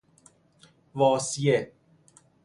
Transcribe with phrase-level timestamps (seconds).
[0.95, 1.71] واصیه